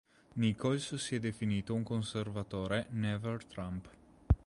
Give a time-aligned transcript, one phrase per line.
[0.33, 3.87] Nichols si è definito un conservatore Never Trump.